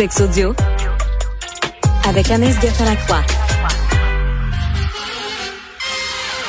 [0.00, 0.54] Audio
[2.08, 3.20] avec Anaïs Gertin-Lacroix.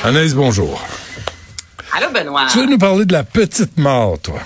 [0.05, 0.81] Anaïs, bonjour.
[1.91, 2.47] Allô, Benoît.
[2.49, 4.39] Tu veux nous parler de la petite mort, toi?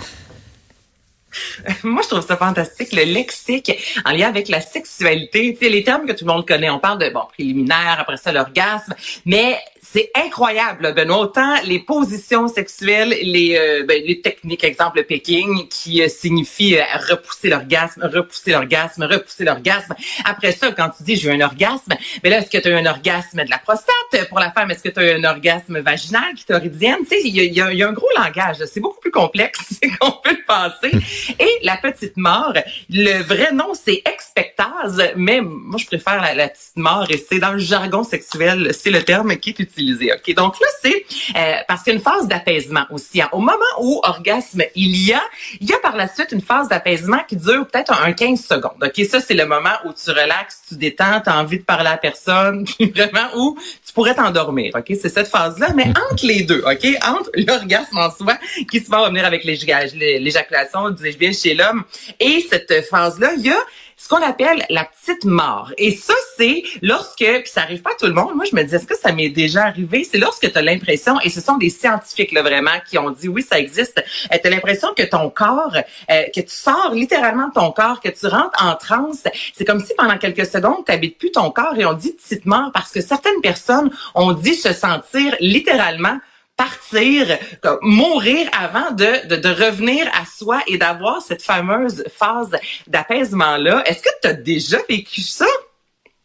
[1.84, 3.72] Moi, je trouve ça fantastique, le lexique
[4.06, 5.54] en lien avec la sexualité.
[5.54, 8.18] Tu sais, les termes que tout le monde connaît, on parle de, bon, préliminaire, après
[8.18, 8.96] ça, l'orgasme,
[9.28, 9.60] mais
[9.96, 11.20] c'est incroyable, Benoît.
[11.20, 16.78] Autant les positions sexuelles, les, euh, ben, les techniques, exemple le picking, qui euh, signifie
[16.78, 19.96] euh, repousser l'orgasme, repousser l'orgasme, repousser l'orgasme.
[20.26, 22.74] Après ça, quand tu dis j'ai un orgasme, mais là, est-ce que tu as eu
[22.74, 24.28] un orgasme de la prostate?
[24.28, 27.00] Pour la femme, est-ce que tu as eu un orgasme vaginal, clitoridienne?
[27.04, 28.58] Tu sais, il y a, y a, un gros langage.
[28.66, 30.92] C'est beaucoup plus complexe qu'on peut le penser.
[31.40, 32.54] Et la petite mort,
[32.90, 37.54] le vrai nom, c'est expectase, mais moi, je préfère la petite mort et c'est dans
[37.54, 39.85] le jargon sexuel, c'est le terme qui est utilisé.
[39.94, 43.22] OK, donc là, c'est euh, parce qu'il y a une phase d'apaisement aussi.
[43.22, 43.30] Hein.
[43.32, 45.22] Au moment où orgasme il y a,
[45.60, 48.82] il y a par la suite une phase d'apaisement qui dure peut-être un 15 secondes.
[48.82, 51.88] OK, ça, c'est le moment où tu relaxes, tu détends, tu as envie de parler
[51.88, 54.74] à la personne, vraiment où tu pourrais t'endormir.
[54.76, 55.70] OK, c'est cette phase-là.
[55.76, 58.38] Mais entre les deux, OK, entre l'orgasme en soi,
[58.70, 61.84] qui se va revenir avec l'éjaculation du lesbien chez l'homme,
[62.20, 63.58] et cette phase-là, il y a
[63.98, 65.72] ce qu'on appelle la petite mort.
[65.78, 68.64] Et ça, c'est lorsque, puis ça arrive pas à tout le monde, moi je me
[68.64, 70.04] dis, est-ce que ça m'est déjà arrivé?
[70.04, 73.28] C'est lorsque tu as l'impression, et ce sont des scientifiques là vraiment qui ont dit,
[73.28, 75.76] oui, ça existe, euh, tu l'impression que ton corps,
[76.12, 79.24] euh, que tu sors littéralement de ton corps, que tu rentres en transe.
[79.54, 82.46] C'est comme si pendant quelques secondes, tu n'habites plus ton corps et on dit petite
[82.46, 86.20] mort parce que certaines personnes ont dit se sentir littéralement
[86.58, 87.38] partir,
[87.82, 92.50] mourir avant de, de, de, revenir à soi et d'avoir cette fameuse phase
[92.88, 93.84] d'apaisement-là.
[93.86, 95.46] Est-ce que tu as déjà vécu ça?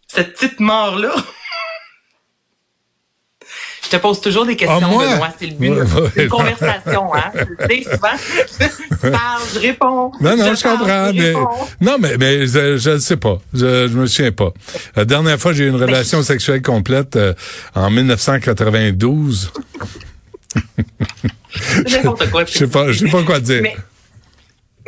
[0.06, 1.12] Cette petite mort-là?
[3.82, 5.04] Je te pose toujours des questions, ah, moi?
[5.04, 5.28] Benoît.
[5.36, 5.72] C'est le but.
[6.14, 7.32] C'est une conversation, hein.
[7.68, 10.12] Tu sais, souvent, tu parles, je réponds.
[10.20, 11.12] Non, non, je, je parle, comprends.
[11.12, 11.32] Mais,
[11.80, 13.38] non, mais, mais je ne sais pas.
[13.52, 14.52] Je, je me souviens pas.
[14.94, 17.34] La dernière fois, j'ai eu une relation sexuelle complète euh,
[17.74, 19.50] en 1992.
[21.90, 22.44] N'importe quoi.
[22.44, 23.62] Je sais pas, je sais pas quoi dire.
[23.62, 23.76] Mais,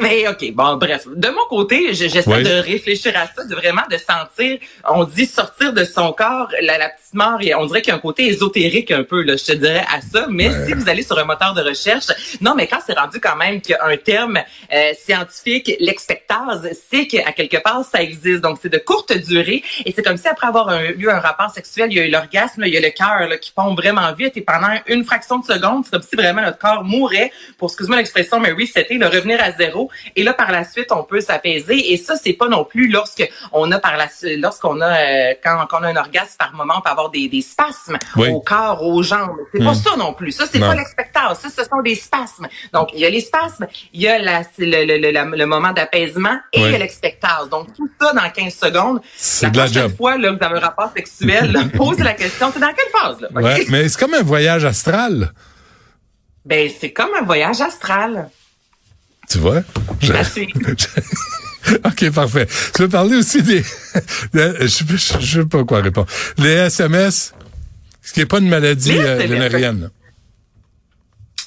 [0.03, 1.07] mais OK, bon, bref.
[1.09, 2.43] De mon côté, j'essaie oui.
[2.43, 4.59] de réfléchir à ça, de vraiment de sentir,
[4.89, 7.95] on dit sortir de son corps, la, la petite mort, et on dirait qu'il y
[7.95, 10.27] a un côté ésotérique un peu, là, je te dirais à ça.
[10.29, 10.67] Mais ouais.
[10.67, 12.07] si vous allez sur un moteur de recherche,
[12.41, 14.41] non, mais quand c'est rendu quand même qu'il y a un terme
[14.73, 18.41] euh, scientifique, l'expectase, c'est qu'à quelque part, ça existe.
[18.41, 19.63] Donc, c'est de courte durée.
[19.85, 22.11] Et c'est comme si après avoir un, eu un rapport sexuel, il y a eu
[22.11, 24.37] l'orgasme, il y a le cœur qui pompe vraiment vite.
[24.37, 27.99] Et pendant une fraction de seconde, c'est comme si vraiment notre corps mourait, pour, excuse-moi
[27.99, 29.91] l'expression, mais oui, c'était le revenir à zéro.
[30.17, 31.93] Et là, par la suite, on peut s'apaiser.
[31.93, 35.67] Et ça, c'est pas non plus lorsque on a par la lorsqu'on a euh, quand,
[35.69, 38.29] quand, on a un orgasme par moment, on peut avoir des, des spasmes oui.
[38.31, 39.37] au corps, aux jambes.
[39.53, 39.65] C'est mmh.
[39.65, 40.33] pas ça non plus.
[40.33, 41.37] Ça, c'est pas l'expectateur.
[41.37, 42.49] Ça, ce sont des spasmes.
[42.73, 45.73] Donc, il y a les spasmes, il y a la, le, le, le, le moment
[45.73, 46.67] d'apaisement et oui.
[46.69, 47.49] il y a l'expectase.
[47.51, 49.01] Donc, tout ça dans 15 secondes.
[49.17, 49.97] C'est la de la prochaine job.
[49.97, 53.21] fois là, que vous avez un rapport sexuel, pose la question, c'est dans quelle phase?
[53.21, 53.29] Là?
[53.35, 55.33] Ouais, mais c'est comme un voyage astral.
[56.45, 58.31] Ben, c'est comme un voyage astral.
[59.33, 59.63] Tu vois?
[60.03, 60.13] Je...
[61.87, 62.47] OK, parfait.
[62.75, 63.63] Tu veux parler aussi des...
[64.35, 66.07] je ne sais pas quoi répondre.
[66.37, 67.33] Les SMS,
[68.03, 69.89] ce qui n'est pas une maladie euh, vénérienne.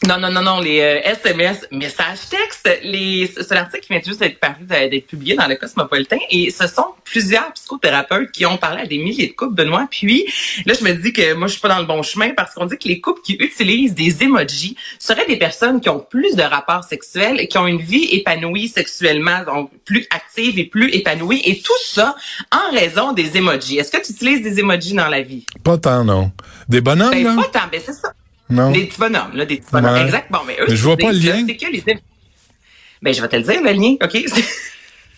[0.08, 4.20] Non, non, non, non, les euh, SMS, messages textes, les, c'est l'article qui vient juste
[4.20, 8.84] d'être paru, d'être publié dans le Cosmopolitain, et ce sont plusieurs psychothérapeutes qui ont parlé
[8.84, 9.88] à des milliers de couples, Benoît.
[9.90, 10.26] Puis
[10.68, 12.66] là, je me dis que moi, je suis pas dans le bon chemin parce qu'on
[12.66, 16.44] dit que les couples qui utilisent des emojis seraient des personnes qui ont plus de
[16.44, 21.42] rapports sexuels et qui ont une vie épanouie sexuellement, donc plus active et plus épanouie,
[21.46, 22.16] et tout ça
[22.52, 23.80] en raison des emojis.
[23.80, 25.48] Est-ce que tu utilises des emojis dans la vie?
[25.64, 26.32] Pas tant, non.
[26.70, 27.36] Des bonhommes, ben, là?
[27.36, 28.14] Pas tant, ben c'est ça.
[28.50, 28.72] Non.
[28.72, 29.94] Des petits bonhommes, là, des petits bonhommes.
[29.94, 30.06] Ouais.
[30.06, 30.32] Exact.
[30.32, 31.46] Bon, mais eux, Mais je vois pas le lien.
[31.48, 31.84] C'est que les...
[33.02, 34.16] Ben, je vais te le dire, le lien, OK?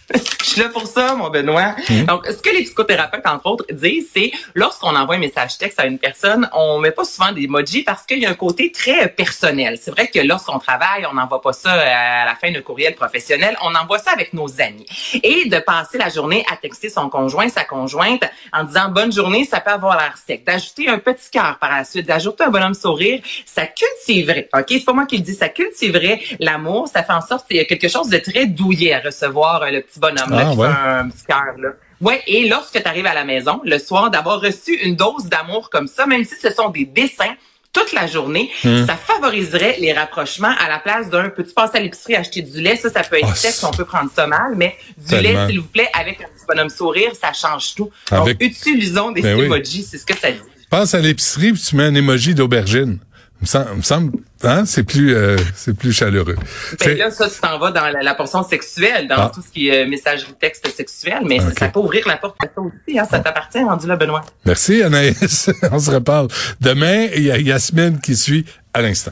[0.41, 1.75] Je suis là pour ça, mon Benoît.
[1.90, 2.03] Mmh.
[2.03, 5.85] Donc, ce que les psychothérapeutes, entre autres, disent, c'est lorsqu'on envoie un message texte à
[5.85, 9.09] une personne, on met pas souvent des emojis parce qu'il y a un côté très
[9.09, 9.78] personnel.
[9.81, 13.57] C'est vrai que lorsqu'on travaille, on n'envoie pas ça à la fin d'un courriel professionnel,
[13.62, 14.85] on envoie ça avec nos amis.
[15.23, 18.23] Et de passer la journée à texter son conjoint, sa conjointe,
[18.53, 20.46] en disant bonne journée, ça peut avoir l'air sec.
[20.46, 24.66] D'ajouter un petit cœur par la suite, d'ajouter un bonhomme sourire, ça cultiverait, OK?
[24.70, 27.59] C'est pas moi qui le dis, ça cultiverait l'amour, ça fait en sorte qu'il y
[27.59, 30.58] a quelque chose de très douillet à recevoir euh, le petit bonhomme, Ah, là, qui
[30.58, 30.67] ouais.
[30.67, 31.70] fait un petit cœur, là.
[31.99, 35.70] Ouais, et lorsque tu arrives à la maison, le soir, d'avoir reçu une dose d'amour
[35.72, 37.34] comme ça, même si ce sont des dessins,
[37.73, 38.85] toute la journée, Hmm.
[38.88, 42.76] ça favoriserait les rapprochements à la place d'un petit passer à l'épicerie acheter du lait.
[42.76, 45.41] Ça, ça peut être Oh, sexe, on peut prendre ça mal, mais du Tellement.
[45.46, 47.90] lait, s'il vous plaît, avec un petit bonhomme sourire, ça change tout.
[48.09, 49.46] Avec- Donc, utilisons des Ben oui.
[49.46, 50.40] emojis, c'est ce que ça dit.
[50.70, 53.00] Pense à l'épicerie puis tu mets un emoji d'aubergine.
[53.41, 54.13] Me semble,
[54.43, 56.35] hein, c'est plus euh, c'est plus chaleureux.
[56.79, 59.31] Ben là, ça, tu t'en vas dans la, portion sexuelle, dans Ah.
[59.34, 61.53] tout ce qui est euh, messagerie texte sexuel, mais Ok.
[61.59, 64.23] ça peut ouvrir la porte à ça aussi, hein, ça t'appartient, rendu là, Benoît.
[64.43, 65.51] Merci Anaïs.
[65.72, 66.28] On se reparle
[66.59, 67.07] demain.
[67.16, 69.11] Il y a Yasmine qui suit à l'instant.